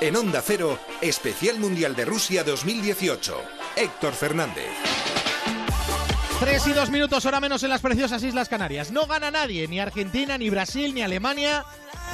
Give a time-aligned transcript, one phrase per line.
[0.00, 3.34] En Onda Cero, Especial Mundial de Rusia 2018.
[3.74, 4.68] Héctor Fernández.
[6.38, 8.92] Tres y dos minutos, hora menos en las preciosas Islas Canarias.
[8.92, 11.64] No gana nadie, ni Argentina, ni Brasil, ni Alemania,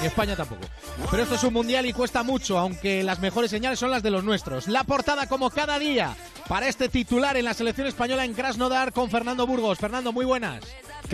[0.00, 0.62] ni España tampoco.
[1.10, 4.10] Pero esto es un mundial y cuesta mucho, aunque las mejores señales son las de
[4.10, 4.66] los nuestros.
[4.66, 6.16] La portada como cada día
[6.48, 9.78] para este titular en la selección española en Krasnodar con Fernando Burgos.
[9.78, 10.64] Fernando, muy buenas.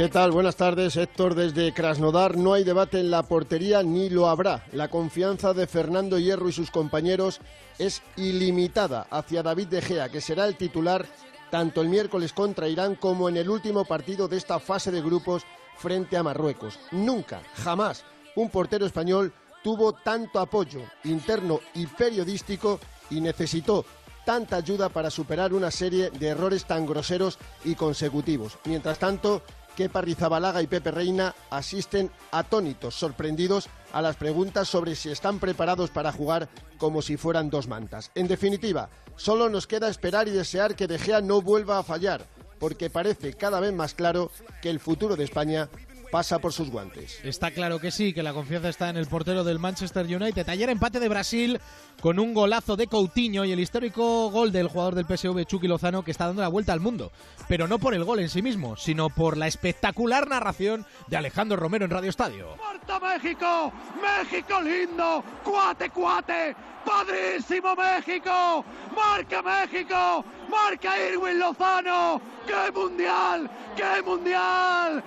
[0.01, 0.31] ¿Qué tal?
[0.31, 1.35] Buenas tardes, Héctor.
[1.35, 4.65] Desde Krasnodar no hay debate en la portería ni lo habrá.
[4.73, 7.39] La confianza de Fernando Hierro y sus compañeros
[7.79, 11.05] es ilimitada hacia David De Gea, que será el titular
[11.51, 15.43] tanto el miércoles contra Irán como en el último partido de esta fase de grupos
[15.77, 16.79] frente a Marruecos.
[16.93, 18.03] Nunca, jamás,
[18.37, 22.81] un portero español tuvo tanto apoyo interno y periodístico
[23.11, 23.85] y necesitó
[24.25, 28.59] tanta ayuda para superar una serie de errores tan groseros y consecutivos.
[28.65, 29.43] Mientras tanto,
[29.81, 35.89] Kepa Rizabalaga y Pepe Reina asisten atónitos, sorprendidos a las preguntas sobre si están preparados
[35.89, 38.11] para jugar como si fueran dos mantas.
[38.15, 42.27] En definitiva, solo nos queda esperar y desear que De Gea no vuelva a fallar,
[42.59, 45.71] porque parece cada vez más claro que el futuro de España
[46.11, 47.21] pasa por sus guantes.
[47.25, 50.49] Está claro que sí, que la confianza está en el portero del Manchester United.
[50.49, 51.61] Ayer empate de Brasil
[52.01, 56.03] con un golazo de Coutinho y el histórico gol del jugador del PSV Chucky Lozano
[56.03, 57.13] que está dando la vuelta al mundo.
[57.49, 61.57] Pero no por el gol en sí mismo, sino por la espectacular narración de Alejandro
[61.57, 62.57] Romero en Radio Estadio.
[62.57, 63.73] ¡Marta México!
[64.01, 65.25] ¡México lindo!
[65.45, 66.57] ¡Cuate, cuate!
[66.85, 68.65] ¡Padrísimo México!
[68.97, 70.25] ¡Marca México!
[70.51, 72.21] ¡Marca Irwin Lozano!
[72.47, 73.49] ¡Qué mundial!
[73.77, 75.03] ¡Qué mundial!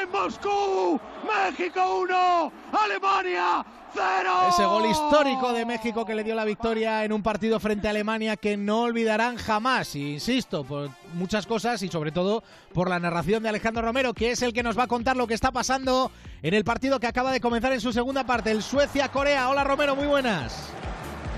[0.00, 1.00] ¡En Moscú!
[1.26, 2.52] ¡México 1!
[2.72, 3.64] ¡Alemania!
[3.92, 4.48] ¡Cero!
[4.48, 7.90] Ese gol histórico de México que le dio la victoria en un partido frente a
[7.90, 9.94] Alemania que no olvidarán jamás.
[9.96, 14.42] Insisto, por muchas cosas y sobre todo por la narración de Alejandro Romero, que es
[14.42, 16.10] el que nos va a contar lo que está pasando
[16.42, 19.48] en el partido que acaba de comenzar en su segunda parte, el Suecia-Corea.
[19.48, 20.72] Hola Romero, muy buenas.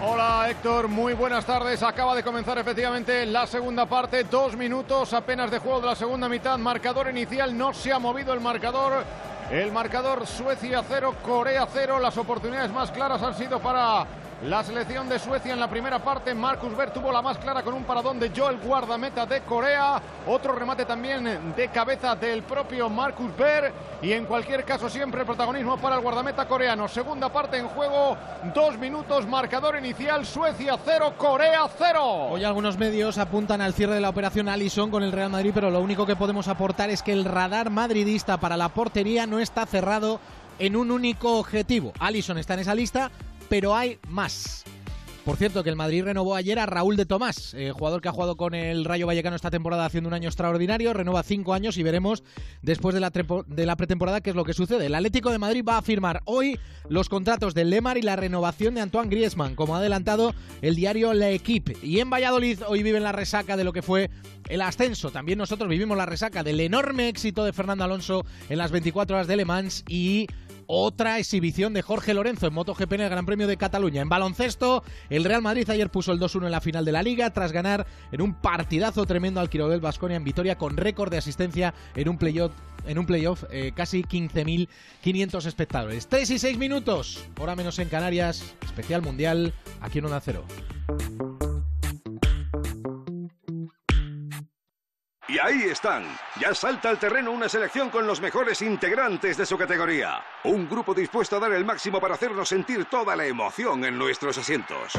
[0.08, 1.82] Hola Héctor, muy buenas tardes.
[1.82, 6.28] Acaba de comenzar efectivamente la segunda parte, dos minutos apenas de juego de la segunda
[6.28, 6.56] mitad.
[6.58, 9.02] Marcador inicial, no se ha movido el marcador.
[9.50, 11.98] El marcador Suecia 0, Corea 0.
[11.98, 14.06] Las oportunidades más claras han sido para
[14.42, 16.34] la selección de Suecia en la primera parte.
[16.34, 20.00] Marcus Berg tuvo la más clara con un paradón de Joel guardameta de Corea.
[20.26, 23.72] Otro remate también de cabeza del propio Marcus Berg.
[24.02, 26.86] Y en cualquier caso siempre protagonismo para el guardameta coreano.
[26.86, 28.16] Segunda parte en juego,
[28.54, 32.28] dos minutos, marcador inicial, Suecia 0, Corea 0.
[32.30, 35.70] Hoy algunos medios apuntan al cierre de la operación Allison con el Real Madrid, pero
[35.70, 39.64] lo único que podemos aportar es que el radar madridista para la portería no está
[39.64, 40.20] cerrado
[40.58, 41.92] en un único objetivo.
[41.98, 43.10] Allison está en esa lista,
[43.48, 44.64] pero hay más.
[45.26, 48.12] Por cierto, que el Madrid renovó ayer a Raúl de Tomás, eh, jugador que ha
[48.12, 51.82] jugado con el Rayo Vallecano esta temporada haciendo un año extraordinario, renueva cinco años y
[51.82, 52.22] veremos
[52.62, 54.86] después de la, de la pretemporada qué es lo que sucede.
[54.86, 58.76] El Atlético de Madrid va a firmar hoy los contratos de Lemar y la renovación
[58.76, 61.76] de Antoine Griezmann, como ha adelantado el diario La Equipe.
[61.82, 64.10] Y en Valladolid hoy viven la resaca de lo que fue
[64.48, 65.10] el ascenso.
[65.10, 69.26] También nosotros vivimos la resaca del enorme éxito de Fernando Alonso en las 24 horas
[69.26, 70.26] de Le Mans y
[70.66, 74.02] otra exhibición de Jorge Lorenzo en MotoGP en el Gran Premio de Cataluña.
[74.02, 77.30] En baloncesto, el Real Madrid ayer puso el 2-1 en la final de la Liga
[77.32, 81.74] tras ganar en un partidazo tremendo al Quirodel Basconia en Vitoria con récord de asistencia
[81.94, 82.52] en un playoff
[82.86, 86.06] en un playoff eh, casi 15.500 espectadores.
[86.06, 90.44] 3 y 6 minutos, hora menos en Canarias, especial mundial aquí en Onda Cero.
[95.28, 96.04] Y ahí están.
[96.40, 100.22] Ya salta al terreno una selección con los mejores integrantes de su categoría.
[100.44, 104.38] Un grupo dispuesto a dar el máximo para hacernos sentir toda la emoción en nuestros
[104.38, 104.92] asientos.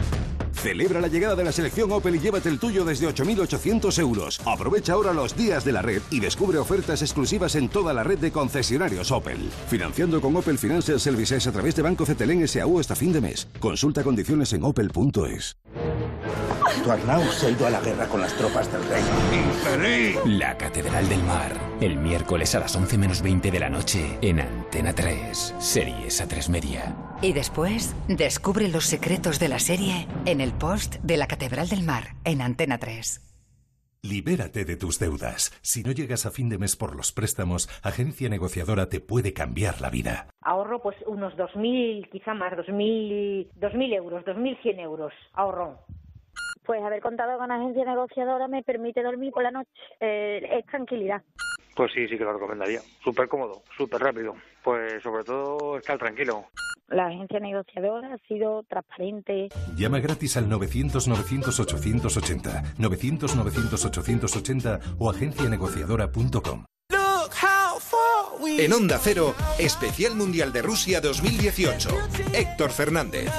[0.51, 4.41] Celebra la llegada de la selección Opel y llévate el tuyo desde 8.800 euros.
[4.45, 8.17] Aprovecha ahora los días de la red y descubre ofertas exclusivas en toda la red
[8.17, 9.49] de concesionarios Opel.
[9.69, 13.47] Financiando con Opel Financial Services a través de Banco Cetelén SAU hasta fin de mes.
[13.59, 15.55] Consulta condiciones en opel.es.
[16.83, 19.01] Tu Arnau se ha ido a la guerra con las tropas del rey.
[19.33, 20.17] ¡Infeliz!
[20.25, 21.51] La Catedral del Mar.
[21.81, 25.55] El miércoles a las 11 menos 20 de la noche en Antena 3.
[25.59, 26.95] Series a 3 media.
[27.21, 31.83] Y después, descubre los secretos de la serie en el post de la Catedral del
[31.83, 33.21] Mar en Antena 3.
[34.03, 35.51] Libérate de tus deudas.
[35.61, 39.81] Si no llegas a fin de mes por los préstamos, Agencia Negociadora te puede cambiar
[39.81, 40.27] la vida.
[40.41, 45.11] Ahorro pues unos 2.000, quizá más, 2.000, 2.000 euros, 2.100 euros.
[45.33, 45.79] Ahorro.
[46.67, 49.69] Pues haber contado con agencia negociadora me permite dormir por la noche.
[50.01, 51.21] Eh, es tranquilidad.
[51.75, 52.81] Pues sí, sí que lo recomendaría.
[53.01, 54.35] Súper cómodo, súper rápido.
[54.63, 56.43] Pues sobre todo estar tranquilo.
[56.89, 59.47] La agencia negociadora ha sido transparente.
[59.77, 66.65] Llama gratis al 900-900-880, 900-900-880 o agencianegociadora.com.
[68.59, 71.89] En Onda Cero, Especial Mundial de Rusia 2018.
[72.33, 73.31] Héctor Fernández.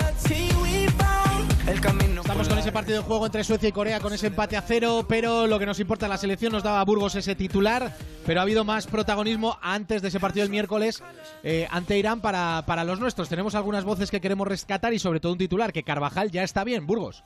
[2.29, 5.07] Estamos con ese partido de juego entre Suecia y Corea con ese empate a cero,
[5.09, 7.97] pero lo que nos importa la selección nos daba Burgos ese titular,
[8.27, 11.03] pero ha habido más protagonismo antes de ese partido del miércoles
[11.43, 13.31] eh, ante Irán para, para los nuestros.
[13.31, 16.65] Tenemos algunas voces que queremos rescatar y sobre todo un titular, que Carvajal ya está
[16.65, 17.23] bien, Burgos.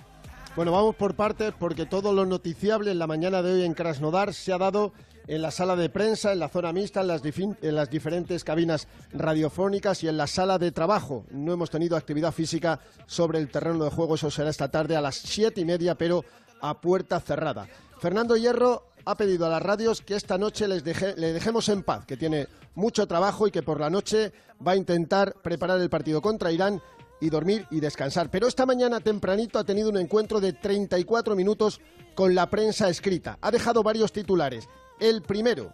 [0.55, 4.33] Bueno, vamos por partes porque todo lo noticiable en la mañana de hoy en Krasnodar
[4.33, 4.93] se ha dado
[5.27, 8.89] en la sala de prensa, en la zona mixta, en las, en las, diferentes cabinas
[9.13, 11.25] radiofónicas y en la sala de trabajo.
[11.31, 15.01] No hemos tenido actividad física sobre el terreno de juego, eso será esta tarde a
[15.01, 16.25] las siete y media, pero
[16.61, 17.67] a puerta cerrada.
[17.99, 22.05] Fernando Hierro ha pedido a las radios que esta noche les le dejemos en paz,
[22.07, 24.33] que tiene mucho trabajo y que por la noche
[24.65, 26.81] va a intentar preparar el partido contra Irán
[27.21, 28.31] y dormir y descansar.
[28.31, 31.81] Pero esta mañana tempranito ha tenido un encuentro de 34 minutos
[32.17, 33.39] con la prensa escrita.
[33.41, 34.69] Ha dejado varios titulares.
[35.01, 35.73] El primero,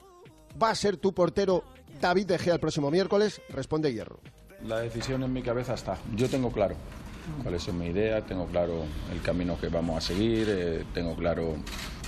[0.61, 1.65] ¿va a ser tu portero
[2.01, 3.41] David De Gea el próximo miércoles?
[3.51, 4.21] Responde Hierro.
[4.65, 5.99] La decisión en mi cabeza está.
[6.17, 6.75] Yo tengo claro
[7.43, 11.57] cuál es mi idea, tengo claro el camino que vamos a seguir, eh, tengo claro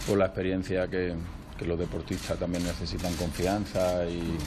[0.07, 1.15] por la experiencia que,
[1.61, 4.39] los deportistas también necesitan confianza y,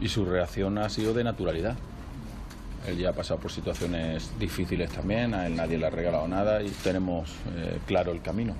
[0.00, 1.76] y su reacción ha sido de naturalidad.
[2.86, 6.62] Él ya ha pasado por situaciones difíciles también, a él nadie le ha regalado nada
[6.62, 8.56] y tenemos eh, claro el camino.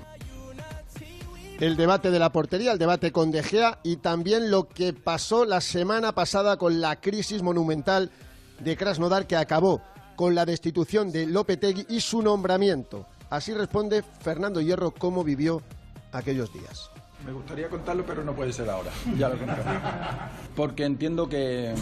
[1.62, 5.44] El debate de la portería, el debate con De Gea y también lo que pasó
[5.44, 8.11] la semana pasada con la crisis monumental
[8.59, 9.81] de Krasnodar que acabó
[10.17, 13.06] con la destitución de Lopetegui y su nombramiento.
[13.31, 15.62] Así responde Fernando Hierro cómo vivió
[16.11, 16.91] aquellos días.
[17.25, 18.91] Me gustaría contarlo, pero no puede ser ahora.
[19.17, 19.62] Ya lo contaré.
[20.56, 21.76] Porque entiendo que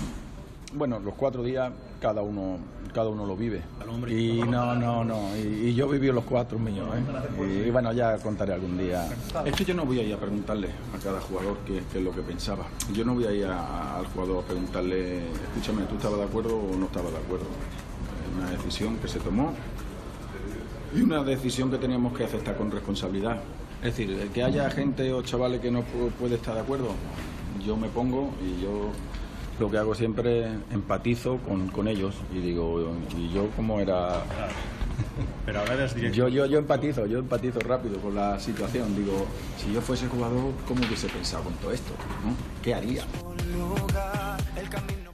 [0.72, 2.58] bueno, los cuatro días cada uno
[2.92, 3.62] cada uno lo vive.
[4.08, 5.36] Y no, no, no.
[5.36, 6.88] Y, yo viví los cuatro míos.
[6.94, 7.64] ¿eh?
[7.66, 9.08] Y, bueno, ya contaré algún día.
[9.44, 12.12] Es que yo no voy a ir a preguntarle a cada jugador qué, es lo
[12.12, 12.66] que pensaba.
[12.92, 16.76] Yo no voy a ir al jugador a preguntarle, escúchame, ¿tú estabas de acuerdo o
[16.76, 17.46] no estabas de acuerdo?
[18.36, 19.52] Una decisión que se tomó
[20.94, 23.40] y una decisión que teníamos que aceptar con responsabilidad.
[23.82, 25.82] Es decir, que haya gente o chavales que no
[26.18, 26.88] puede estar de acuerdo,
[27.64, 28.90] yo me pongo y yo
[29.60, 34.24] lo que hago siempre empatizo con, con ellos y digo, ¿y yo cómo era?
[35.44, 36.16] Pero ahora eres directo.
[36.16, 38.96] Yo, yo, yo empatizo, yo empatizo rápido con la situación.
[38.96, 39.26] Digo,
[39.58, 41.92] si yo fuese jugador, ¿cómo hubiese pensado con todo esto?
[42.62, 43.04] ¿Qué haría?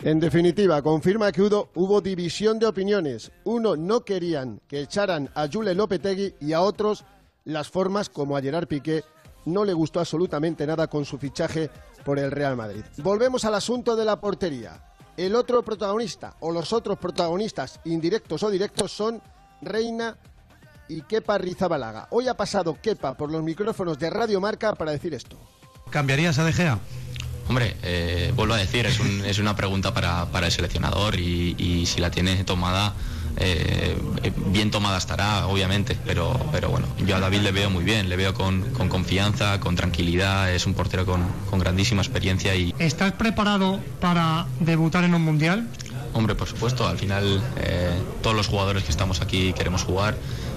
[0.02, 3.32] En definitiva, confirma que hubo, hubo, división de opiniones.
[3.44, 7.04] Uno no querían que echaran a Jule Lopetegui y a otros
[7.44, 9.02] las formas, como a Gerard Piqué,
[9.46, 11.70] no le gustó absolutamente nada con su fichaje
[12.04, 12.84] por el Real Madrid.
[12.98, 14.82] Volvemos al asunto de la portería.
[15.16, 19.22] El otro protagonista o los otros protagonistas, indirectos o directos, son
[19.62, 20.18] Reina
[20.88, 22.06] y Kepa Rizabalaga.
[22.10, 25.38] Hoy ha pasado Kepa por los micrófonos de Radio Marca para decir esto.
[25.90, 26.78] ¿Cambiarías a De Gea?
[27.48, 32.44] Hombre, eh, vuelvo a decir, es, una pregunta para, el seleccionador y si la tiene
[32.44, 32.92] tomada
[33.36, 33.96] eh,
[34.52, 38.16] bien tomada estará, obviamente, pero, pero bueno, yo a David le veo muy bien, le
[38.16, 41.26] veo con, confianza, con tranquilidad, es un portero con,
[41.58, 42.74] grandísima experiencia y...
[42.78, 45.68] ¿Estás preparado para debutar en un mundial?
[46.12, 47.90] Hombre, por supuesto, al final eh,
[48.22, 50.16] todos los jugadores que estamos aquí queremos jugar,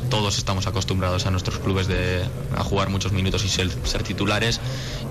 [0.09, 2.23] todos estamos acostumbrados a nuestros clubes de,
[2.55, 4.59] a jugar muchos minutos y ser, titulares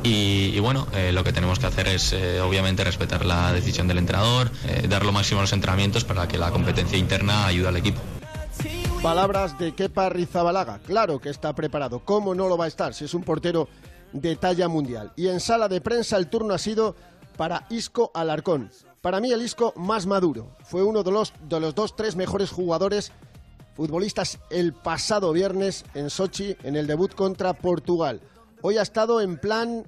[0.02, 3.98] y, bueno, eh, lo que tenemos que hacer es eh, obviamente respetar la decisión del
[3.98, 7.76] entrenador, eh, dar lo máximo a los entrenamientos para que la competencia interna ayude al
[7.76, 8.00] equipo.
[9.02, 13.04] Palabras de Kepa Rizabalaga, claro que está preparado, ¿cómo no lo va a estar si
[13.04, 13.68] es un portero
[14.12, 15.12] de talla mundial?
[15.16, 16.96] Y en sala de prensa el turno ha sido
[17.36, 18.70] para Isco Alarcón.
[19.00, 22.50] Para mí el Isco más maduro, fue uno de los, de los dos, tres mejores
[22.50, 23.12] jugadores
[23.78, 28.20] futbolistas el pasado viernes en Sochi en el debut contra Portugal.
[28.60, 29.86] Hoy ha estado en plan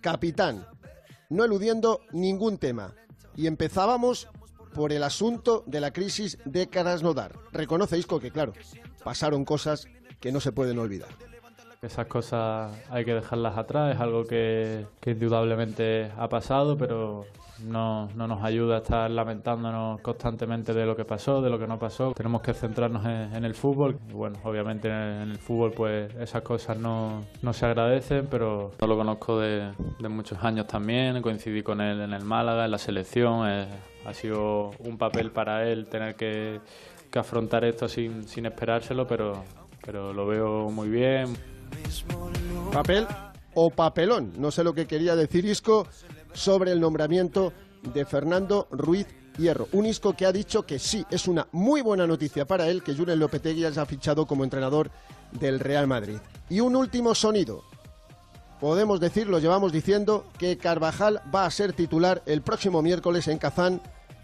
[0.00, 0.66] capitán,
[1.28, 2.94] no eludiendo ningún tema.
[3.36, 4.28] Y empezábamos
[4.72, 7.34] por el asunto de la crisis de Krasnodar.
[7.52, 8.54] Reconoce Isco que, claro,
[9.04, 9.88] pasaron cosas
[10.20, 11.27] que no se pueden olvidar.
[11.80, 17.24] Esas cosas hay que dejarlas atrás, es algo que, indudablemente ha pasado, pero
[17.64, 21.68] no, no, nos ayuda a estar lamentándonos constantemente de lo que pasó, de lo que
[21.68, 22.14] no pasó.
[22.14, 23.96] Tenemos que centrarnos en, el fútbol.
[24.08, 28.86] Y bueno, obviamente en el, fútbol pues esas cosas no, no, se agradecen, pero no
[28.88, 29.70] lo conozco de,
[30.00, 31.22] de, muchos años también.
[31.22, 33.48] Coincidí con él en el Málaga, en la selección.
[33.48, 33.68] Eh,
[34.04, 36.60] ha sido un papel para él tener que,
[37.08, 39.44] que afrontar esto sin, sin esperárselo, pero,
[39.84, 41.57] pero lo veo muy bien.
[42.72, 43.06] Papel
[43.54, 45.86] o papelón, no sé lo que quería decir Isco,
[46.32, 49.06] sobre el nombramiento de Fernando Ruiz
[49.38, 49.68] Hierro.
[49.72, 52.94] Un Isco que ha dicho que sí, es una muy buena noticia para él que
[52.94, 54.90] Julen Lopetegui haya fichado como entrenador
[55.32, 56.18] del Real Madrid.
[56.48, 57.64] Y un último sonido.
[58.60, 63.38] Podemos decir, lo llevamos diciendo, que Carvajal va a ser titular el próximo miércoles en
[63.38, 63.80] Kazán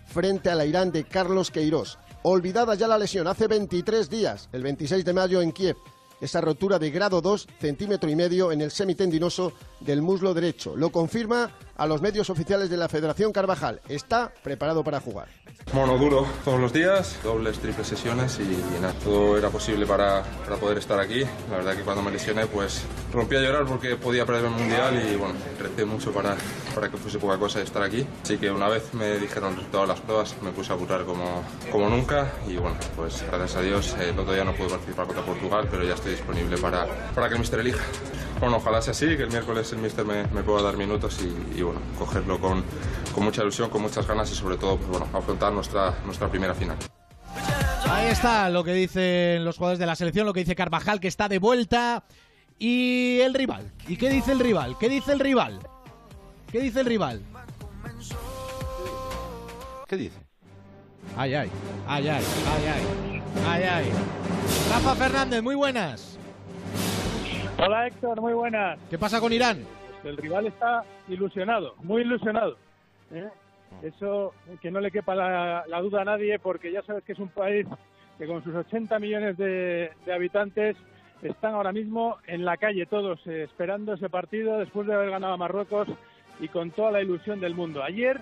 [0.06, 1.98] frente a la Irán de Carlos Queiroz.
[2.22, 5.76] olvidada ya la lesión hace 23 días, el 26 de mayo en Kiev.
[6.20, 10.76] Esa rotura de grado 2, centímetro y medio en el semitendinoso del muslo derecho.
[10.76, 13.80] Lo confirma a los medios oficiales de la Federación Carvajal.
[13.88, 15.28] Está preparado para jugar.
[15.72, 20.56] Bueno, duro todos los días, dobles, triples sesiones y, nada, todo era posible para, para,
[20.56, 21.24] poder estar aquí.
[21.50, 25.02] La verdad que cuando me lesioné pues rompí a llorar porque podía perder el Mundial
[25.10, 26.36] y bueno, recé mucho para,
[26.74, 28.06] para que fuese poca cosa estar aquí.
[28.22, 31.04] Así que una vez me dijeron el resultado de las pruebas me puse a currar
[31.04, 31.42] como,
[31.72, 35.68] como nunca y bueno, pues gracias a Dios eh, día no pude participar contra Portugal,
[35.70, 37.84] pero ya estoy disponible para, para que el Mister elija.
[38.40, 41.58] Bueno, ojalá sea así, que el miércoles el Mister me, me pueda dar minutos y,
[41.58, 42.64] y bueno, cogerlo con,
[43.14, 46.54] con, mucha ilusión, con muchas ganas y sobre todo pues, bueno, afrontar nuestra, nuestra primera
[46.54, 46.76] final.
[47.90, 51.08] Ahí está lo que dicen los jugadores de la selección, lo que dice Carvajal, que
[51.08, 52.04] está de vuelta.
[52.58, 53.72] Y el rival.
[53.88, 54.76] ¿Y qué dice el rival?
[54.78, 55.58] ¿Qué dice el rival?
[56.50, 57.22] ¿Qué dice el rival?
[59.88, 60.18] ¿Qué dice?
[61.16, 61.50] Ay, ay,
[61.86, 63.92] ay, ay, ay, ay, ay, ay.
[64.70, 66.18] Rafa Fernández, muy buenas.
[67.58, 68.78] Hola Héctor, muy buenas.
[68.90, 69.64] ¿Qué pasa con Irán?
[70.02, 72.56] El rival está ilusionado, muy ilusionado.
[73.12, 73.28] ¿eh?
[73.82, 77.28] Eso que no le quepa la, duda a nadie, porque ya sabes que es un
[77.28, 77.66] país
[78.18, 80.76] que con sus 80 millones de, de habitantes
[81.22, 85.34] están ahora mismo en la calle todos eh, esperando ese partido después de haber ganado
[85.34, 85.88] a Marruecos
[86.40, 87.82] y con toda la ilusión del mundo.
[87.82, 88.20] Ayer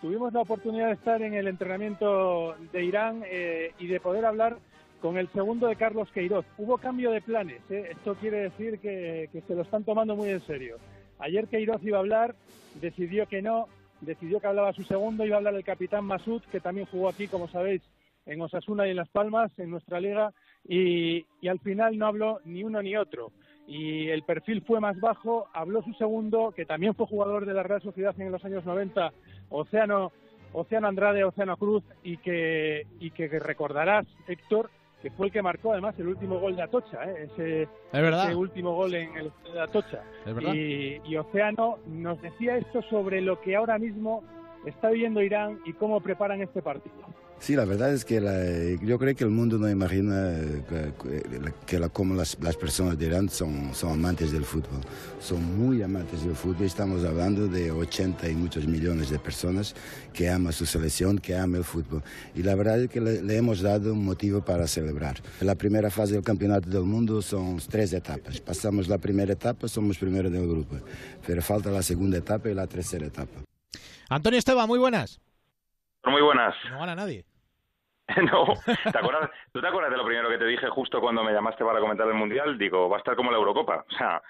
[0.00, 4.58] tuvimos la oportunidad de estar en el entrenamiento de Irán eh, y de poder hablar
[5.00, 6.44] con el segundo de Carlos Queiroz.
[6.58, 7.88] Hubo cambio de planes, ¿eh?
[7.90, 10.76] esto quiere decir que, que se lo están tomando muy en serio.
[11.18, 12.34] Ayer Queiroz iba a hablar,
[12.80, 13.68] decidió que no,
[14.02, 17.28] decidió que hablaba su segundo, iba a hablar el capitán Masud, que también jugó aquí,
[17.28, 17.82] como sabéis,
[18.26, 20.32] en Osasuna y en Las Palmas, en nuestra liga,
[20.68, 23.32] y, al final no habló ni uno ni otro.
[23.66, 27.62] Y el perfil fue más bajo, habló su segundo, que también fue jugador de la
[27.62, 29.12] Real Sociedad en los años 90,
[29.50, 30.12] Océano,
[30.52, 34.70] Océano Andrade, Océano Cruz, y que, y que recordarás, Héctor,
[35.02, 37.28] que fue el que marcó además el último gol de Atocha, ¿eh?
[37.32, 40.04] ese, ese, último gol en el de Atocha.
[40.54, 44.22] Y, y, Océano nos decía esto sobre lo que ahora mismo
[44.64, 46.94] está viviendo Irán y cómo preparan este partido.
[47.42, 48.38] Sí, la verdad es que la,
[48.86, 50.32] yo creo que el mundo no imagina
[50.68, 54.80] que, que la, como las, las, personas de Irán son, son amantes del fútbol.
[55.18, 56.66] Son muy amantes del fútbol.
[56.66, 59.74] Estamos hablando de 80 y muchos millones de personas
[60.12, 62.04] que aman su selección, que aman el fútbol.
[62.36, 65.16] Y la verdad es que le, le hemos dado un motivo para celebrar.
[65.40, 68.40] La primera fase del Campeonato del Mundo son tres etapas.
[68.40, 70.76] Pasamos la primera etapa, somos primero del grupo.
[71.26, 73.40] Pero falta la segunda etapa y la tercera etapa.
[74.08, 75.20] Antonio Esteban, muy buenas.
[76.04, 76.54] Muy buenas.
[76.70, 77.24] No gana nadie.
[78.22, 79.30] no, ¿te acuerdas?
[79.52, 82.06] ¿tú te acuerdas de lo primero que te dije justo cuando me llamaste para comentar
[82.08, 82.58] el Mundial?
[82.58, 83.84] Digo, va a estar como la Eurocopa.
[83.88, 84.22] O sea,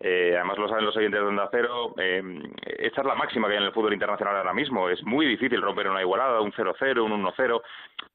[0.00, 2.22] eh, además lo saben los oyentes de Onda Cero, eh,
[2.62, 4.88] esta es la máxima que hay en el fútbol internacional ahora mismo.
[4.88, 7.62] Es muy difícil romper una igualada, un 0-0, un 1-0.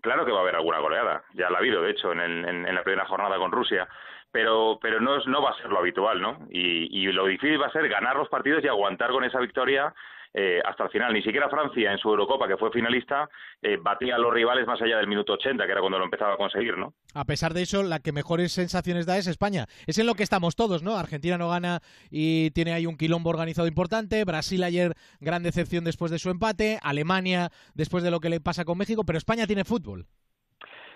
[0.02, 2.76] Claro que va a haber alguna goleada, ya la ha habido, de hecho, en, en
[2.76, 3.88] la primera jornada con Rusia
[4.34, 6.40] pero pero no es, no va a ser lo habitual, ¿no?
[6.50, 9.94] Y, y lo difícil va a ser ganar los partidos y aguantar con esa victoria
[10.34, 11.14] eh, hasta el final.
[11.14, 13.30] Ni siquiera Francia en su Eurocopa, que fue finalista,
[13.62, 16.34] eh, batía a los rivales más allá del minuto 80, que era cuando lo empezaba
[16.34, 16.94] a conseguir, ¿no?
[17.14, 19.68] A pesar de eso, la que mejores sensaciones da es España.
[19.86, 20.96] Es en lo que estamos todos, ¿no?
[20.96, 24.24] Argentina no gana y tiene ahí un quilombo organizado importante.
[24.26, 26.80] Brasil ayer gran decepción después de su empate.
[26.82, 29.04] Alemania después de lo que le pasa con México.
[29.06, 30.08] Pero España tiene fútbol.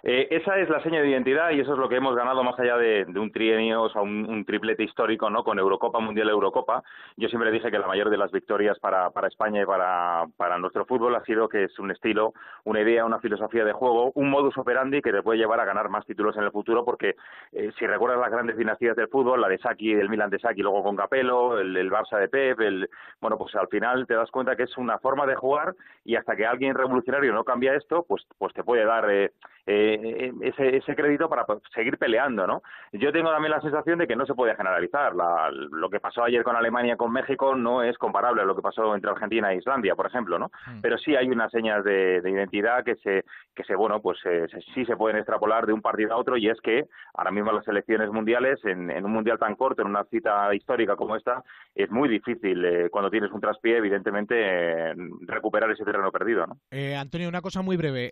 [0.03, 2.57] Eh, esa es la seña de identidad y eso es lo que hemos ganado más
[2.59, 5.43] allá de, un trienio, o sea, un, un, triplete histórico, ¿no?
[5.43, 6.83] Con Eurocopa, Mundial, Eurocopa.
[7.15, 10.57] Yo siempre dije que la mayor de las victorias para, para España y para, para
[10.57, 14.29] nuestro fútbol ha sido que es un estilo, una idea, una filosofía de juego, un
[14.29, 17.15] modus operandi que te puede llevar a ganar más títulos en el futuro porque
[17.51, 20.61] eh, si recuerdas las grandes dinastías del fútbol, la de Saki, el Milan de Saki,
[20.61, 22.89] luego con Capello, el, el Barça de Pep, el,
[23.19, 25.73] bueno, pues al final te das cuenta que es una forma de jugar
[26.05, 29.31] y hasta que alguien revolucionario no cambia esto, pues, pues te puede dar eh,
[29.69, 31.45] eh, ese, ese crédito para
[31.75, 32.63] seguir peleando, ¿no?
[32.93, 35.13] Yo tengo también la sensación de que no se puede generalizar.
[35.13, 38.61] La, lo que pasó ayer con Alemania con México no es comparable a lo que
[38.61, 40.51] pasó entre Argentina e Islandia, por ejemplo, ¿no?
[40.67, 40.79] Mm.
[40.81, 44.47] Pero sí hay unas señas de, de, identidad que se, que se bueno, pues eh,
[44.49, 47.51] se, sí se pueden extrapolar de un partido a otro y es que ahora mismo
[47.51, 51.43] las selecciones mundiales, en, en un mundial tan corto, en una cita histórica como esta,
[51.75, 54.93] es muy difícil eh, cuando tienes un traspié, evidentemente, eh,
[55.23, 56.57] recuperar ese terreno perdido, ¿no?
[56.97, 58.11] Antonio, una cosa muy breve.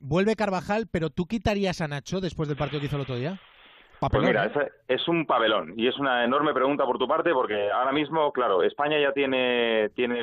[0.00, 0.55] vuelve Carvajal,
[0.90, 3.40] pero ¿tú quitarías a Nacho después del partido que hizo el otro día?
[3.98, 4.52] Pues mira, ¿eh?
[4.88, 8.30] es, es un pabellón y es una enorme pregunta por tu parte porque ahora mismo,
[8.32, 10.20] claro, España ya tiene, tiene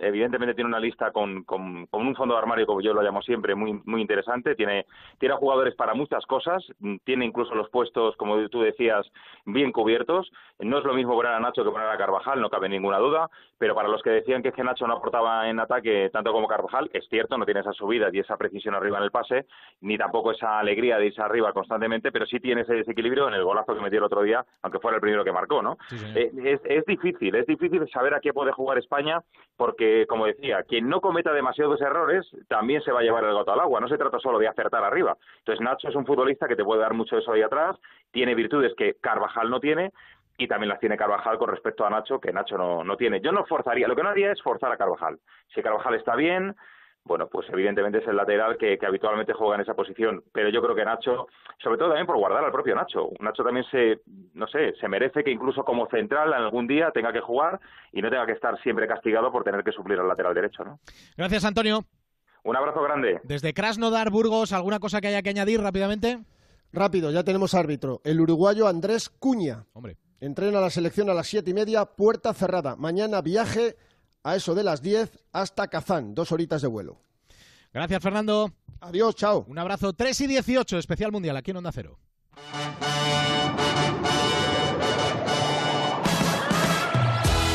[0.00, 3.20] evidentemente tiene una lista con, con, con un fondo de armario, como yo lo llamo
[3.22, 4.54] siempre, muy, muy interesante.
[4.54, 4.86] Tiene,
[5.18, 6.64] tiene jugadores para muchas cosas,
[7.04, 9.04] tiene incluso los puestos, como tú decías,
[9.44, 10.30] bien cubiertos.
[10.60, 13.28] No es lo mismo poner a Nacho que poner a Carvajal, no cabe ninguna duda,
[13.58, 16.46] pero para los que decían que, es que Nacho no aportaba en ataque tanto como
[16.46, 19.46] Carvajal, es cierto, no tiene esa subida y esa precisión arriba en el pase,
[19.80, 23.44] ni tampoco esa alegría de irse arriba constantemente, pero sí tiene ese desequilibrio en el
[23.44, 25.78] golazo que metió el otro día, aunque fuera el primero que marcó, ¿no?
[26.14, 29.20] Eh, es, es difícil, es difícil saber a qué puede jugar España,
[29.56, 33.52] porque, como decía, quien no cometa demasiados errores también se va a llevar el gato
[33.52, 35.16] al agua, no se trata solo de acertar arriba.
[35.38, 37.76] Entonces Nacho es un futbolista que te puede dar mucho eso ahí atrás,
[38.10, 39.92] tiene virtudes que Carvajal no tiene,
[40.38, 43.20] y también las tiene Carvajal con respecto a Nacho, que Nacho no, no tiene.
[43.20, 45.18] Yo no forzaría, lo que no haría es forzar a Carvajal.
[45.52, 46.54] Si Carvajal está bien,
[47.08, 50.22] bueno, pues evidentemente es el lateral que, que habitualmente juega en esa posición.
[50.32, 51.26] Pero yo creo que Nacho,
[51.62, 54.00] sobre todo también por guardar al propio Nacho, Nacho también se,
[54.34, 57.58] no sé, se merece que incluso como central algún día tenga que jugar
[57.92, 60.78] y no tenga que estar siempre castigado por tener que suplir al lateral derecho, ¿no?
[61.16, 61.80] Gracias, Antonio.
[62.44, 63.20] Un abrazo grande.
[63.24, 66.18] Desde Krasnodar, Burgos, ¿alguna cosa que haya que añadir rápidamente?
[66.72, 68.00] Rápido, ya tenemos árbitro.
[68.04, 69.64] El uruguayo Andrés Cuña.
[69.72, 69.96] Hombre.
[70.20, 72.76] Entrena la selección a las siete y media, puerta cerrada.
[72.76, 73.76] Mañana viaje
[74.22, 77.00] a eso de las 10 hasta Kazán, dos horitas de vuelo.
[77.72, 78.52] Gracias, Fernando.
[78.80, 79.44] Adiós, chao.
[79.48, 79.92] Un abrazo.
[79.92, 81.98] 3 y 18, especial mundial aquí en Onda Cero.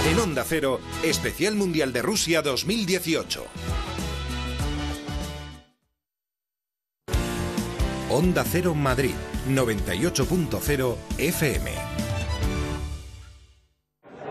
[0.06, 3.46] En Onda Cero, Especial Mundial de Rusia 2018.
[8.10, 9.16] Onda Cero Madrid,
[9.48, 11.72] 98.0 FM.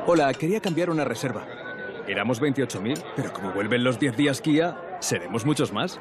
[0.06, 1.61] Hola, quería cambiar una reserva.
[2.08, 6.00] Éramos 28.000, pero como vuelven los 10 días Kia, seremos muchos más.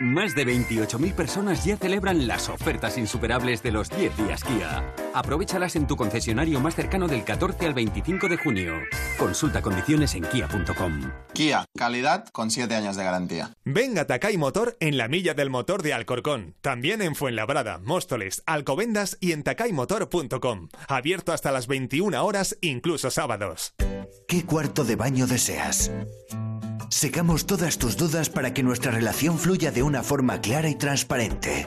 [0.00, 4.94] Más de 28.000 personas ya celebran las ofertas insuperables de los 10 días Kia.
[5.12, 8.76] Aprovechalas en tu concesionario más cercano del 14 al 25 de junio.
[9.18, 11.12] Consulta condiciones en kia.com.
[11.34, 13.52] Kia, calidad con 7 años de garantía.
[13.66, 16.54] Ven a Takay Motor en la milla del motor de Alcorcón.
[16.62, 20.68] También en Fuenlabrada, Móstoles, Alcobendas y en takaymotor.com.
[20.88, 23.74] Abierto hasta las 21 horas, incluso sábados.
[24.30, 25.90] ¿Qué cuarto de baño deseas?
[26.88, 31.66] Secamos todas tus dudas para que nuestra relación fluya de una forma clara y transparente.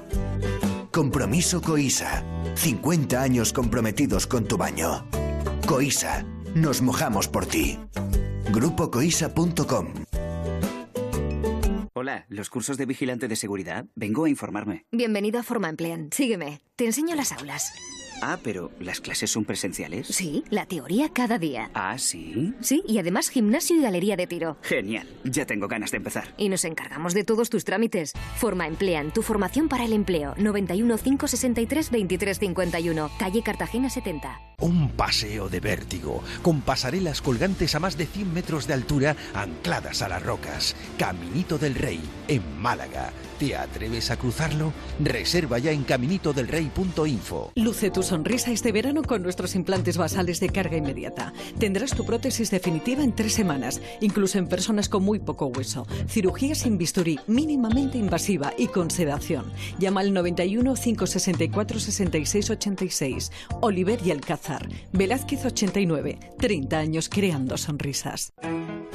[0.89, 2.23] Compromiso Coisa.
[2.55, 5.05] 50 años comprometidos con tu baño.
[5.67, 6.25] Coisa.
[6.55, 7.77] Nos mojamos por ti.
[8.53, 9.93] GrupoCoisa.com
[11.91, 13.87] Hola, los cursos de vigilante de seguridad.
[13.93, 14.85] Vengo a informarme.
[14.89, 16.11] Bienvenido a Forma Emplean.
[16.13, 16.61] Sígueme.
[16.77, 17.73] Te enseño las aulas.
[18.25, 20.07] Ah, pero ¿las clases son presenciales?
[20.07, 21.69] Sí, la teoría cada día.
[21.73, 22.53] Ah, sí.
[22.61, 24.55] Sí, y además gimnasio y galería de tiro.
[24.61, 25.09] Genial.
[25.25, 26.33] Ya tengo ganas de empezar.
[26.37, 28.13] Y nos encargamos de todos tus trámites.
[28.37, 30.35] Forma Emplean, tu formación para el empleo.
[30.37, 34.39] 91 563 2351, calle Cartagena 70.
[34.61, 40.01] Un paseo de vértigo, con pasarelas colgantes a más de 100 metros de altura ancladas
[40.01, 40.77] a las rocas.
[40.97, 43.11] Caminito del Rey, en Málaga.
[43.43, 44.71] ¿Te atreves a cruzarlo?
[45.01, 47.51] Reserva ya en caminitodelrey.info.
[47.55, 51.33] Luce tu sonrisa este verano con nuestros implantes basales de carga inmediata.
[51.59, 55.85] Tendrás tu prótesis definitiva en tres semanas, incluso en personas con muy poco hueso.
[56.07, 59.51] Cirugía sin bisturí, mínimamente invasiva y con sedación.
[59.77, 63.31] Llama al 91 564 66 86.
[63.59, 64.69] Oliver y Alcázar.
[64.93, 66.17] Velázquez 89.
[66.39, 68.31] 30 años creando sonrisas.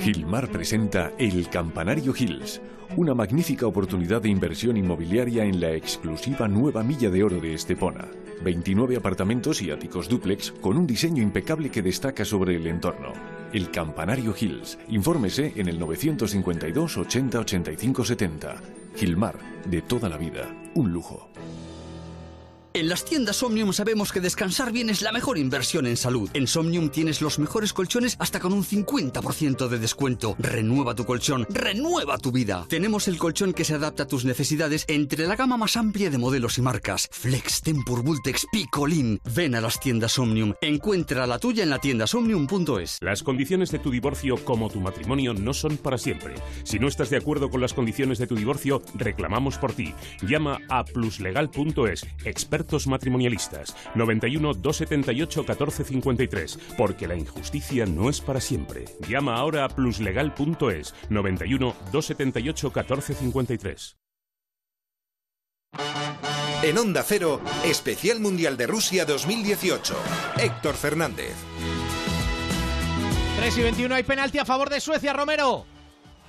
[0.00, 2.60] Gilmar presenta El Campanario Hills,
[2.96, 8.06] una magnífica oportunidad de inversión inmobiliaria en la exclusiva nueva milla de oro de Estepona.
[8.44, 13.12] 29 apartamentos y áticos dúplex con un diseño impecable que destaca sobre el entorno.
[13.52, 14.78] El Campanario Hills.
[14.88, 18.62] Infórmese en el 952 80 85 70.
[18.94, 21.28] Gilmar, de toda la vida, un lujo.
[22.74, 26.28] En las tiendas Omnium sabemos que descansar bien es la mejor inversión en salud.
[26.34, 30.36] En Somnium tienes los mejores colchones hasta con un 50% de descuento.
[30.38, 32.66] Renueva tu colchón, renueva tu vida.
[32.68, 36.18] Tenemos el colchón que se adapta a tus necesidades entre la gama más amplia de
[36.18, 37.08] modelos y marcas.
[37.10, 39.18] Flex, Tempur, Vultex, Picolin.
[39.34, 40.54] Ven a las tiendas Omnium.
[40.60, 42.98] Encuentra la tuya en la tienda somnium.es.
[43.00, 46.34] Las condiciones de tu divorcio como tu matrimonio no son para siempre.
[46.64, 49.94] Si no estás de acuerdo con las condiciones de tu divorcio, reclamamos por ti.
[50.22, 52.06] Llama a pluslegal.es,
[52.58, 58.84] expertos matrimonialistas, 91 278 1453, porque la injusticia no es para siempre.
[59.08, 63.96] Llama ahora a pluslegal.es, 91 278 1453.
[66.64, 69.94] En Onda Cero, Especial Mundial de Rusia 2018.
[70.38, 71.34] Héctor Fernández.
[73.38, 75.77] 3 y 21 hay penalti a favor de Suecia, Romero.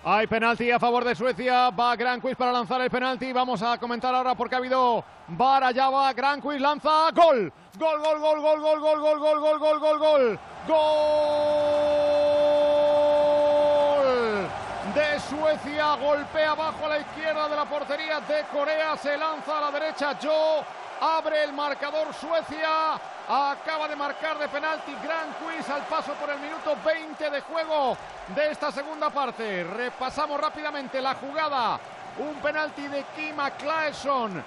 [0.04, 1.72] Hay penalti a favor de Suecia.
[1.72, 3.34] Va Gran Quiz para lanzar el penalti.
[3.34, 5.66] Vamos a comentar ahora porque ha habido VAR.
[5.66, 6.62] Allá va Gran Quiz.
[6.62, 7.12] Lanza.
[7.12, 7.52] Gol.
[7.78, 10.40] Gol, gol, gol, gol, gol, gol, gol, gol, gol, gol, gol, gol.
[10.68, 10.80] Gol
[14.96, 15.96] de Suecia.
[15.96, 18.96] Golpea abajo a la izquierda de la portería de Corea.
[18.96, 20.18] Se lanza a la derecha.
[20.22, 20.79] Joe.
[21.02, 23.00] Abre el marcador Suecia.
[23.28, 27.96] Acaba de marcar de penalti Gran Quiz al paso por el minuto 20 de juego
[28.36, 29.64] de esta segunda parte.
[29.64, 31.80] Repasamos rápidamente la jugada.
[32.18, 34.44] Un penalti de Kima Claesson.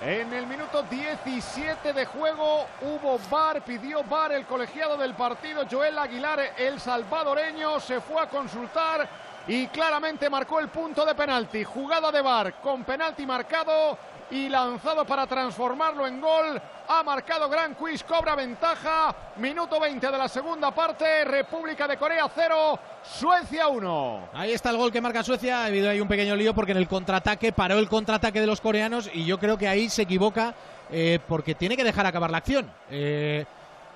[0.00, 5.98] En el minuto 17 de juego hubo VAR, pidió VAR el colegiado del partido Joel
[5.98, 9.08] Aguilar, el salvadoreño, se fue a consultar
[9.48, 11.64] y claramente marcó el punto de penalti.
[11.64, 13.96] Jugada de VAR con penalti marcado
[14.30, 16.60] y lanzado para transformarlo en gol.
[16.88, 19.14] Ha marcado Gran Quiz, cobra ventaja.
[19.36, 21.24] Minuto 20 de la segunda parte.
[21.24, 24.28] República de Corea 0, Suecia 1.
[24.32, 25.62] Ahí está el gol que marca Suecia.
[25.62, 28.60] Ha habido ahí un pequeño lío porque en el contraataque paró el contraataque de los
[28.60, 30.54] coreanos y yo creo que ahí se equivoca
[30.90, 32.70] eh, porque tiene que dejar acabar la acción.
[32.90, 33.44] Eh,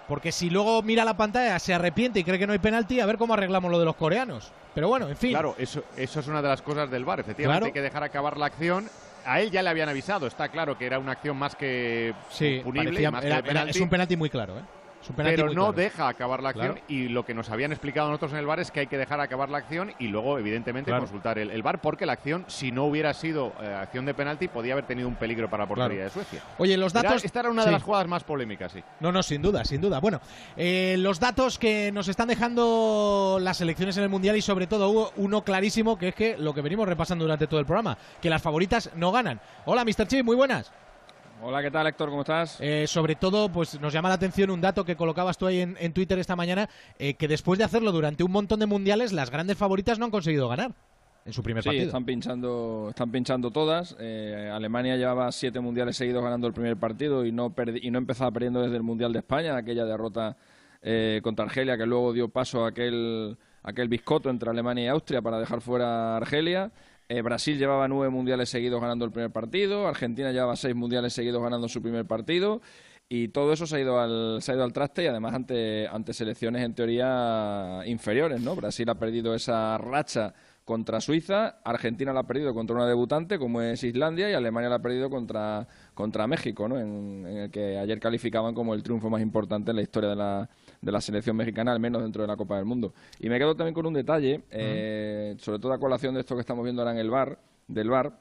[0.09, 3.07] porque si luego mira la pantalla, se arrepiente y cree que no hay penalti, a
[3.07, 4.51] ver cómo arreglamos lo de los coreanos.
[4.75, 5.31] Pero bueno, en fin.
[5.31, 7.21] Claro, eso, eso es una de las cosas del VAR.
[7.21, 8.89] Efectivamente, hay que dejar acabar la acción
[9.25, 10.27] a él ya le habían avisado.
[10.27, 12.15] Está claro que era una acción más que
[12.65, 13.09] punible.
[13.69, 14.59] es un penalti muy claro.
[14.59, 14.63] ¿eh?
[15.17, 18.47] Pero no deja acabar la acción y lo que nos habían explicado nosotros en el
[18.47, 21.63] bar es que hay que dejar acabar la acción y luego evidentemente consultar el, el,
[21.63, 25.09] bar porque la acción si no hubiera sido eh, acción de penalti podía haber tenido
[25.09, 26.43] un peligro para la portería de Suecia.
[26.59, 27.25] Oye, los datos...
[27.25, 28.83] esta era una de las jugadas más polémicas, sí.
[29.01, 30.01] No, no, sin duda, sin duda.
[30.01, 30.21] Bueno,
[30.57, 34.89] eh, los datos que nos están dejando las elecciones en el Mundial y sobre todo
[34.89, 38.31] hubo uno clarísimo que es que lo que venimos repasando durante todo el programa, que
[38.31, 39.41] las favoritas no ganan.
[39.65, 40.07] Hola, Mr.
[40.07, 40.73] Chip, muy buenas.
[41.43, 42.11] Hola, ¿qué tal, Héctor?
[42.11, 42.59] ¿Cómo estás?
[42.61, 45.93] Eh, sobre todo, pues nos llama la atención un dato que colocabas tú ahí en,
[45.95, 49.57] Twitter esta mañana, eh, que después de hacerlo durante un montón de mundiales, las grandes
[49.57, 50.73] favoritas no han conseguido ganar
[51.25, 51.87] en su primer sí, partido.
[51.87, 53.97] están pinchando, están pinchando todas.
[53.99, 58.31] Eh, Alemania llevaba siete mundiales seguidos ganando el primer partido y no, y no empezaba
[58.33, 60.37] perdiendo desde el Mundial de España, aquella derrota
[61.23, 65.39] contra Argelia que luego dio paso a aquel, aquel biscoto entre Alemania y Austria para
[65.39, 66.71] dejar fuera a Argelia.
[67.11, 71.43] Eh, Brasil llevaba nueve mundiales seguidos ganando el primer partido, Argentina llevaba seis mundiales seguidos
[71.43, 72.63] ganando su primer partido
[73.09, 75.89] y todo eso se ha ido al, se ha ido al traste y además ante,
[75.89, 78.55] ante selecciones en teoría inferiores, ¿no?
[78.55, 83.61] Brasil ha perdido esa racha contra Suiza, Argentina la ha perdido contra una debutante como
[83.61, 86.79] es Islandia y Alemania la ha perdido contra, contra México, ¿no?
[86.79, 90.49] en, el que ayer calificaban como el triunfo más importante en la historia de la,
[90.81, 92.95] de la selección mexicana, al menos dentro de la Copa del Mundo.
[93.19, 96.41] Y me quedo también con un detalle, eh, sobre todo a colación de esto que
[96.41, 97.39] estamos viendo ahora en el bar,
[97.69, 98.19] del bar.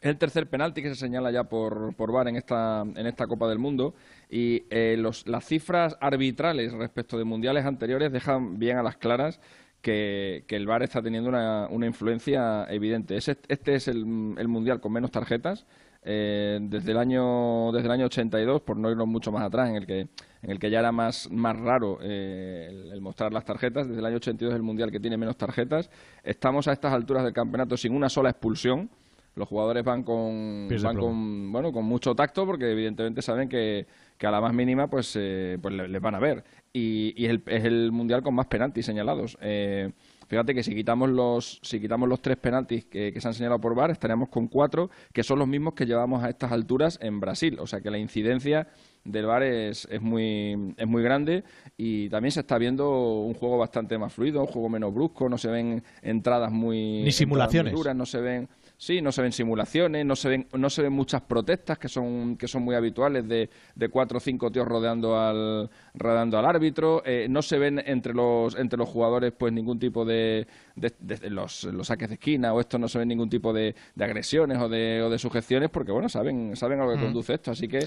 [0.00, 3.26] Es el tercer penalti que se señala ya por, por VAR en esta, en esta
[3.26, 3.94] Copa del Mundo
[4.30, 9.40] y eh, los, las cifras arbitrales respecto de mundiales anteriores dejan bien a las claras
[9.82, 13.16] que, el VAR está teniendo una, una influencia evidente.
[13.16, 15.66] este es el, el mundial con menos tarjetas,
[16.10, 19.76] eh, desde el año desde el año 82 por no irnos mucho más atrás en
[19.76, 20.00] el que
[20.40, 24.06] en el que ya era más más raro eh, el, mostrar las tarjetas desde el
[24.06, 25.90] año 82 es el mundial que tiene menos tarjetas.
[26.24, 28.88] Estamos a estas alturas del campeonato sin una sola expulsión.
[29.34, 33.86] Los jugadores van con van con bueno con mucho tacto porque evidentemente saben que,
[34.18, 37.30] que a la más mínima pues eh, pues les van a ver y, y es,
[37.30, 39.90] el, es, el, mundial con más penaltis señalados eh,
[40.28, 43.74] Fíjate que si quitamos los, si quitamos los tres penaltis que, se han señalado por
[43.74, 47.58] VAR, estaríamos con cuatro, que son los mismos que llevamos a estas alturas en Brasil.
[47.60, 48.68] O sea que la incidencia
[49.04, 51.44] del VAR es, es, muy, es muy grande
[51.78, 55.38] y también se está viendo un juego bastante más fluido, un juego menos brusco, no
[55.38, 57.72] se ven entradas muy, Ni simulaciones.
[57.72, 58.50] duras, no se ven
[58.80, 62.36] Sí, no se ven simulaciones, no se ven, no se ven muchas protestas que son,
[62.36, 67.02] que son muy habituales de, de cuatro o cinco tíos rodeando al, rodeando al árbitro.
[67.04, 70.46] Eh, no se ven entre los, entre los jugadores pues ningún tipo de,
[70.80, 74.04] de, los, los, saques de esquina o esto no se ven ningún tipo de, de
[74.04, 77.04] agresiones o de, o de sujeciones porque bueno saben, saben a lo que mm.
[77.04, 77.50] conduce esto.
[77.50, 77.86] Así que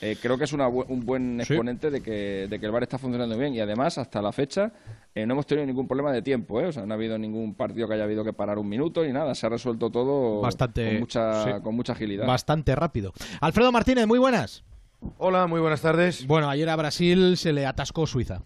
[0.00, 2.98] eh, creo que es una, un buen exponente de, que, de que el VAR está
[2.98, 4.72] funcionando bien y además hasta la fecha
[5.14, 6.66] eh, no hemos tenido ningún problema de tiempo, ¿eh?
[6.66, 9.12] o sea, no ha habido ningún partido que haya habido que parar un minuto ni
[9.12, 12.26] nada, se ha resuelto todo Bastante, con, mucha, con mucha agilidad.
[12.26, 13.12] Bastante rápido.
[13.40, 14.64] Alfredo Martínez, muy buenas.
[15.18, 16.26] Hola, muy buenas tardes.
[16.26, 18.42] Bueno, ayer a Brasil se le atascó Suiza.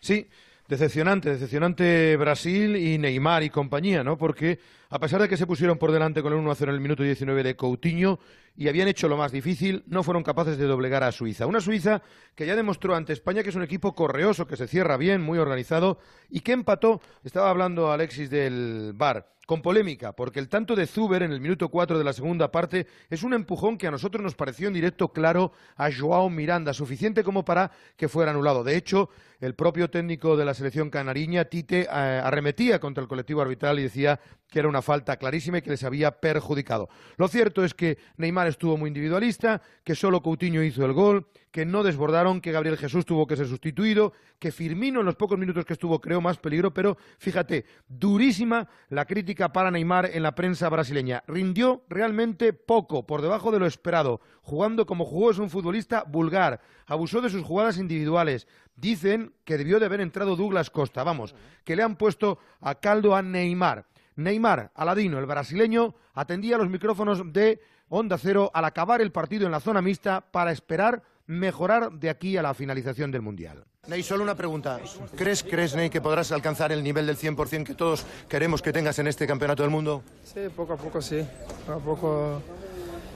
[0.00, 0.28] Sí,
[0.70, 4.16] decepcionante, decepcionante Brasil y Neymar y compañía, ¿no?
[4.16, 7.02] Porque a pesar de que se pusieron por delante con el 1-0 en el minuto
[7.02, 8.20] 19 de Coutinho
[8.56, 11.46] y habían hecho lo más difícil, no fueron capaces de doblegar a Suiza.
[11.46, 12.02] Una Suiza
[12.36, 15.40] que ya demostró ante España que es un equipo correoso, que se cierra bien, muy
[15.40, 20.86] organizado y que empató, estaba hablando Alexis del Bar, con polémica, porque el tanto de
[20.86, 24.22] Zuber en el minuto 4 de la segunda parte es un empujón que a nosotros
[24.22, 28.62] nos pareció en directo claro a Joao Miranda, suficiente como para que fuera anulado.
[28.62, 33.40] De hecho, el propio técnico de la selección canariña, Tite, eh, arremetía contra el colectivo
[33.40, 36.88] arbitral y decía que era una falta clarísima y que les había perjudicado.
[37.16, 41.66] Lo cierto es que Neymar estuvo muy individualista, que solo Coutinho hizo el gol, que
[41.66, 45.64] no desbordaron, que Gabriel Jesús tuvo que ser sustituido, que Firmino en los pocos minutos
[45.64, 50.68] que estuvo creó más peligro, pero fíjate, durísima la crítica para Neymar en la prensa
[50.68, 51.24] brasileña.
[51.26, 54.20] Rindió realmente poco, por debajo de lo esperado.
[54.42, 58.46] Jugando como jugó es un futbolista vulgar, abusó de sus jugadas individuales.
[58.76, 61.34] Dicen que debió de haber entrado Douglas Costa, vamos,
[61.64, 63.86] que le han puesto a caldo a Neymar.
[64.16, 69.52] Neymar, Aladino, el brasileño, atendía los micrófonos de Onda Cero al acabar el partido en
[69.52, 73.64] la zona mixta para esperar mejorar de aquí a la finalización del Mundial.
[73.86, 74.80] Ney, solo una pregunta.
[75.16, 78.98] ¿Crees, crees, Ney, que podrás alcanzar el nivel del 100% que todos queremos que tengas
[78.98, 80.02] en este Campeonato del Mundo?
[80.24, 81.24] Sí, poco a poco sí.
[81.66, 82.42] Poco a poco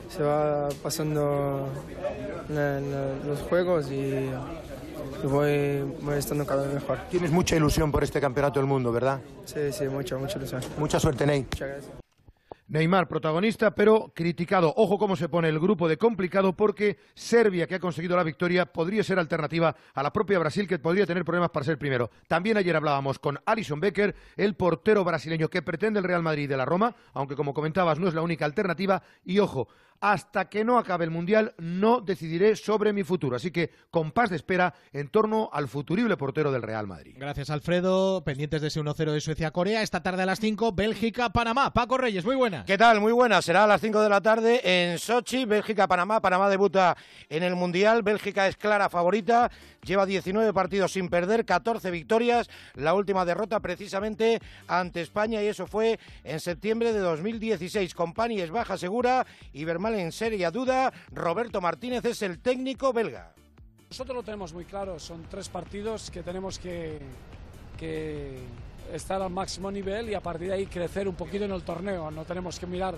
[0.08, 1.68] se va pasando
[2.48, 4.30] los juegos y
[5.24, 6.98] voy, voy estando cada vez mejor.
[7.10, 9.20] Tienes mucha ilusión por este Campeonato del Mundo, ¿verdad?
[9.44, 10.62] Sí, sí, mucha, mucha ilusión.
[10.78, 11.42] Mucha suerte, Ney.
[11.42, 12.03] Muchas gracias.
[12.66, 14.72] Neymar, protagonista, pero criticado.
[14.76, 18.64] Ojo cómo se pone el grupo de complicado porque Serbia, que ha conseguido la victoria,
[18.64, 22.10] podría ser alternativa a la propia Brasil, que podría tener problemas para ser primero.
[22.26, 26.56] También ayer hablábamos con Alison Becker, el portero brasileño que pretende el Real Madrid de
[26.56, 29.02] la Roma, aunque como comentabas no es la única alternativa.
[29.24, 29.68] Y ojo,
[30.00, 33.36] hasta que no acabe el Mundial no decidiré sobre mi futuro.
[33.36, 37.14] Así que con paz de espera en torno al futurible portero del Real Madrid.
[37.18, 38.22] Gracias, Alfredo.
[38.24, 39.82] Pendientes de ese 1-0 de Suecia-Corea.
[39.82, 41.72] Esta tarde a las 5, Bélgica-Panamá.
[41.72, 42.64] Paco Reyes, muy buena.
[42.64, 43.00] ¿Qué tal?
[43.00, 43.40] Muy buena.
[43.42, 46.20] Será a las 5 de la tarde en Sochi, Bélgica-Panamá.
[46.20, 46.96] Panamá debuta
[47.28, 48.02] en el Mundial.
[48.02, 49.50] Bélgica es clara favorita.
[49.82, 52.48] Lleva 19 partidos sin perder, 14 victorias.
[52.74, 57.94] La última derrota precisamente ante España y eso fue en septiembre de 2016.
[57.94, 60.90] Compani es baja segura y Bermal en seria duda.
[61.12, 63.34] Roberto Martínez es el técnico belga.
[63.90, 64.98] Nosotros lo tenemos muy claro.
[64.98, 66.98] Son tres partidos que tenemos que,
[67.78, 68.38] que
[68.94, 72.10] estar al máximo nivel y a partir de ahí crecer un poquito en el torneo.
[72.10, 72.94] No tenemos que mirar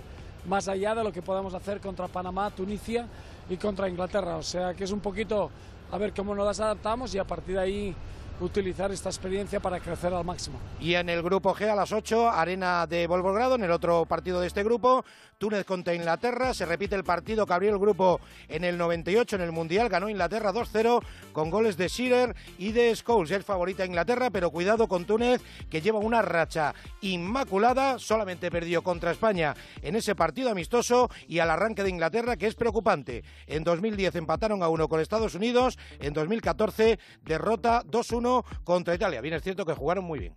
[0.46, 3.08] más allá de lo que podemos hacer contra Panamá, Tunisia
[3.50, 4.36] y contra Inglaterra.
[4.36, 5.50] O sea que es un poquito
[5.90, 7.96] a ver cómo nos adaptamos y a partir de ahí
[8.40, 10.58] utilizar esta experiencia para crecer al máximo.
[10.80, 14.40] Y en el grupo G a las 8, Arena de Volvogrado, en el otro partido
[14.40, 15.04] de este grupo,
[15.38, 19.42] Túnez contra Inglaterra, se repite el partido que abrió el grupo en el 98 en
[19.42, 24.30] el Mundial, ganó Inglaterra 2-0 con goles de Shearer y de Scholes, es favorita Inglaterra,
[24.30, 30.14] pero cuidado con Túnez que lleva una racha inmaculada, solamente perdió contra España en ese
[30.14, 33.22] partido amistoso y al arranque de Inglaterra que es preocupante.
[33.46, 38.25] En 2010 empataron a uno con Estados Unidos, en 2014 derrota 2-1
[38.64, 39.20] contra Italia.
[39.20, 40.36] Bien, es cierto que jugaron muy bien.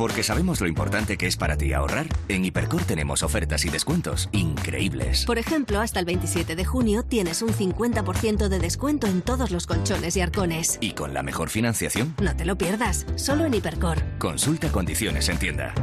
[0.00, 4.30] Porque sabemos lo importante que es para ti ahorrar, en Hipercor tenemos ofertas y descuentos
[4.32, 5.26] increíbles.
[5.26, 9.66] Por ejemplo, hasta el 27 de junio tienes un 50% de descuento en todos los
[9.66, 10.78] colchones y arcones.
[10.80, 12.14] ¿Y con la mejor financiación?
[12.18, 13.98] No te lo pierdas, solo en Hipercor.
[14.18, 15.74] Consulta condiciones en tienda.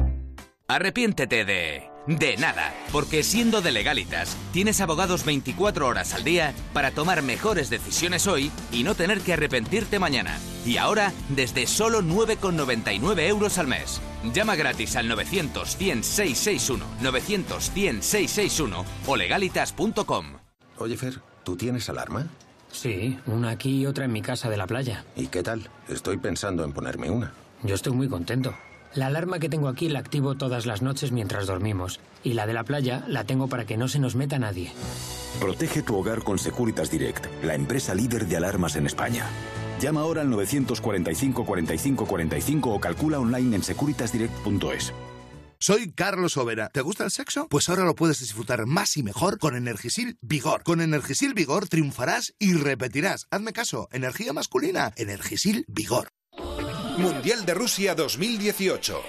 [0.67, 1.97] Arrepiéntete de...
[2.08, 7.70] De nada, porque siendo de legalitas, tienes abogados 24 horas al día para tomar mejores
[7.70, 10.39] decisiones hoy y no tener que arrepentirte mañana.
[10.65, 14.00] Y ahora, desde solo 9,99 euros al mes.
[14.34, 20.26] Llama gratis al 900-100-661, 900-100-661 o legalitas.com.
[20.78, 22.28] Oye, Fer, ¿tú tienes alarma?
[22.72, 25.04] Sí, una aquí y otra en mi casa de la playa.
[25.17, 25.70] ¿Y qué tal?
[25.89, 27.34] Estoy pensando en ponerme una.
[27.63, 28.56] Yo estoy muy contento.
[28.98, 32.00] La alarma que tengo aquí la activo todas las noches mientras dormimos.
[32.24, 34.72] Y la de la playa la tengo para que no se nos meta nadie.
[35.40, 39.28] Protege tu hogar con Securitas Direct, la empresa líder de alarmas en España.
[39.80, 44.92] Llama ahora al 945 45 45 o calcula online en securitasdirect.es.
[45.60, 46.70] Soy Carlos Overa.
[46.70, 47.48] ¿Te gusta el sexo?
[47.50, 50.64] Pues ahora lo puedes disfrutar más y mejor con Energisil Vigor.
[50.64, 53.28] Con Energisil Vigor triunfarás y repetirás.
[53.30, 56.10] Hazme caso, energía masculina, Energisil Vigor.
[56.98, 59.02] Mundial de Rusia 2018.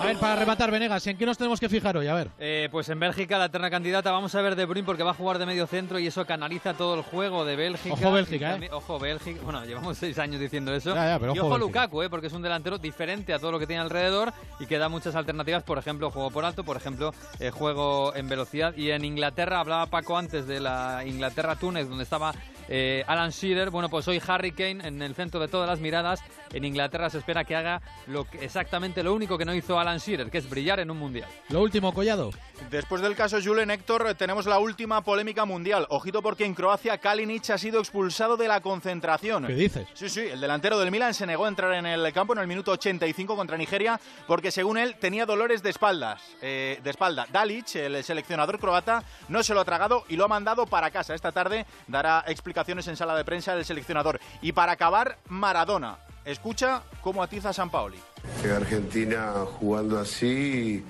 [0.00, 2.06] A ver, para rematar, Venegas, ¿en qué nos tenemos que fijar hoy?
[2.08, 2.30] A ver.
[2.38, 5.14] Eh, pues en Bélgica, la eterna candidata, vamos a ver De Bruyne porque va a
[5.14, 7.94] jugar de medio centro y eso canaliza todo el juego de Bélgica.
[7.94, 8.68] Ojo Bélgica, ¿eh?
[8.72, 9.40] Ojo Bélgica.
[9.42, 10.94] Bueno, llevamos seis años diciendo eso.
[10.94, 11.56] Ya, ya, pero y ojo.
[11.56, 12.10] Lukaku, ¿eh?
[12.10, 15.14] porque es un delantero diferente a todo lo que tiene alrededor y que da muchas
[15.14, 15.62] alternativas.
[15.62, 18.74] Por ejemplo, juego por alto, por ejemplo, eh, juego en velocidad.
[18.76, 22.34] Y en Inglaterra, hablaba Paco antes de la Inglaterra-Túnez, donde estaba
[22.68, 23.70] eh, Alan Shearer.
[23.70, 26.20] Bueno, pues hoy Harry Kane en el centro de todas las miradas.
[26.52, 29.98] En Inglaterra se espera que haga lo que- exactamente lo único que no hizo Alan
[29.98, 31.28] Shearer, que es brillar en un mundial.
[31.48, 32.30] Lo último, Collado.
[32.70, 35.86] Después del caso Julen Héctor, tenemos la última polémica mundial.
[35.90, 39.46] Ojito porque en Croacia Kalinic ha sido expulsado de la concentración.
[39.46, 39.88] ¿Qué dices?
[39.94, 42.46] Sí, sí, el delantero del Milan se negó a entrar en el campo en el
[42.46, 47.26] minuto 85 contra Nigeria porque según él tenía dolores de espaldas, eh, de espalda.
[47.32, 51.14] Dalic, el seleccionador croata, no se lo ha tragado y lo ha mandado para casa.
[51.14, 54.20] Esta tarde dará explicaciones explicaciones en sala de prensa del seleccionador.
[54.40, 55.96] Y para acabar, Maradona.
[56.24, 57.98] Escucha cómo atiza a San Paoli.
[58.44, 60.84] En Argentina jugando así,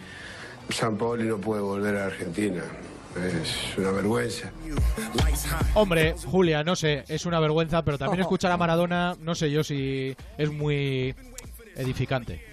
[0.68, 2.62] San Paoli no puede volver a Argentina.
[3.16, 4.50] Es una vergüenza.
[5.72, 9.64] Hombre, Julia, no sé, es una vergüenza, pero también escuchar a Maradona, no sé yo
[9.64, 11.14] si es muy
[11.76, 12.44] edificante.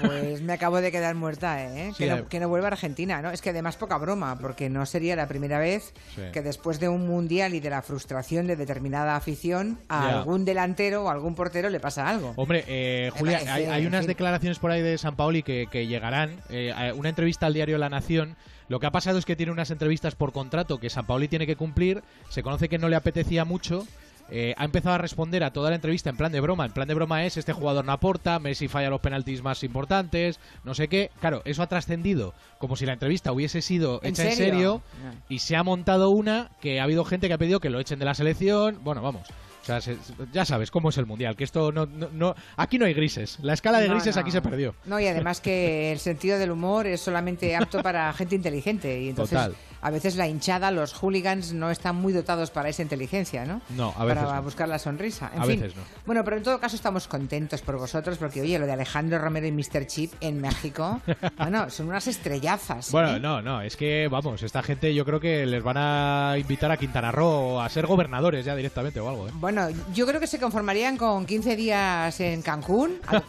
[0.00, 1.90] Pues me acabo de quedar muerta, ¿eh?
[1.92, 2.16] Sí, que, eh.
[2.16, 3.30] no, que no vuelva a Argentina, ¿no?
[3.30, 6.22] Es que además poca broma, porque no sería la primera vez Sí.
[6.32, 11.04] que después de un mundial y de la frustración de determinada afición, a algún delantero
[11.04, 12.32] o algún portero le pasa algo.
[12.36, 14.08] Hombre, eh, Julia, parece, hay, unas fin.
[14.08, 16.40] declaraciones por ahí de San Paoli que, que llegarán.
[16.50, 18.36] Eh, una entrevista al diario La Nación.
[18.68, 21.46] Lo que ha pasado es que tiene unas entrevistas por contrato que San Paoli tiene
[21.46, 22.02] que cumplir.
[22.30, 23.86] Se conoce que no le apetecía mucho.
[24.30, 26.66] Eh, ha empezado a responder a toda la entrevista en plan de broma.
[26.66, 30.40] En plan de broma es este jugador no aporta, Messi falla los penaltis más importantes,
[30.64, 31.10] no sé qué.
[31.20, 34.82] Claro, eso ha trascendido como si la entrevista hubiese sido ¿En hecha en serio?
[34.90, 37.78] serio y se ha montado una que ha habido gente que ha pedido que lo
[37.80, 38.78] echen de la selección.
[38.82, 39.28] Bueno, vamos.
[39.62, 39.96] O sea, se-
[40.32, 43.38] ya sabes cómo es el mundial, que esto no, no, no- aquí no hay grises.
[43.42, 44.76] La escala de No, grises aquí se perdió.
[44.84, 49.02] No, y además que el sentido del humor es solamente apto para gente inteligente.
[49.02, 49.56] Y entonces, Total.
[49.86, 53.60] A veces la hinchada, los hooligans no están muy dotados para esa inteligencia, ¿no?
[53.70, 54.42] No, a veces Para no.
[54.42, 55.30] buscar la sonrisa.
[55.32, 55.60] En A fin.
[55.60, 55.82] veces no.
[56.04, 59.46] Bueno, pero en todo caso estamos contentos por vosotros, porque oye, lo de Alejandro Romero
[59.46, 59.86] y Mr.
[59.86, 61.00] Chip en México,
[61.38, 62.90] bueno, son unas estrellazas.
[62.90, 63.20] Bueno, ¿eh?
[63.20, 66.76] no, no, es que, vamos, esta gente yo creo que les van a invitar a
[66.76, 69.32] Quintana Roo a ser gobernadores ya directamente o algo, ¿eh?
[69.34, 73.22] Bueno, yo creo que se conformarían con 15 días en Cancún, a,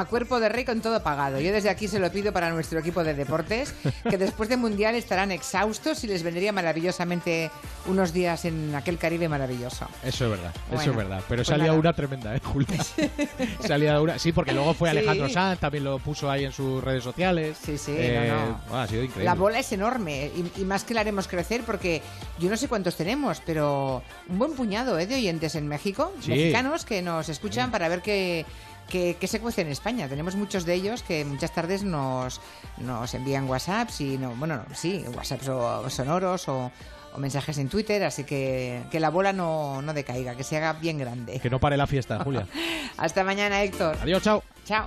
[0.00, 1.40] a cuerpo de rey con todo pagado.
[1.40, 3.74] Yo desde aquí se lo pido para nuestro equipo de deportes,
[4.10, 7.50] que después del Mundial estarán exhaustos y les vendría maravillosamente
[7.86, 9.86] unos días en aquel Caribe maravilloso.
[10.04, 11.22] Eso es verdad, eso es verdad.
[11.28, 11.78] Pero pues salía nada.
[11.78, 12.78] una tremenda, ¿eh, Julia?
[13.66, 14.18] salía una.
[14.18, 14.98] Sí, porque luego fue Sí.
[14.98, 17.56] Alejandro Sanz, también lo puso ahí en sus redes sociales.
[17.64, 17.92] Sí, sí,
[18.28, 18.78] no, no.
[18.80, 19.24] ha sido increíble.
[19.24, 22.02] La bola es enorme y, y más que la haremos crecer porque
[22.38, 26.30] yo no sé cuántos tenemos, pero un buen puñado ¿eh, de oyentes en México, Sí.
[26.30, 28.44] mexicanos que nos escuchan para ver qué,
[28.92, 30.06] qué, qué se cuece en España.
[30.06, 32.40] Tenemos muchos de ellos que muchas tardes nos,
[32.76, 36.70] nos envían WhatsApps y no, bueno, no, sí, WhatsApps o sonoros o,
[37.14, 40.74] o mensajes en Twitter, así que que la bola no, no decaiga, que se haga
[40.74, 41.40] bien grande.
[41.40, 42.46] Que no pare la fiesta, Julia.
[42.98, 43.96] Hasta mañana, Héctor.
[44.02, 44.42] Adiós, chao.
[44.66, 44.86] Chao.